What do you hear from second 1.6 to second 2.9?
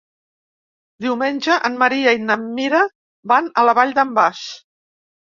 en Maria i na Mira